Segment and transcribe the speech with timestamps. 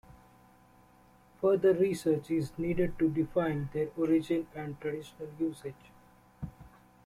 [1.41, 5.75] Further research is needed to define their origin and traditional usage.